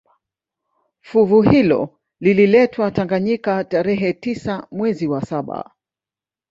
[1.01, 5.71] Fuvu hilo lililetwa Tanganyika tarehe tisa mwezi wa saba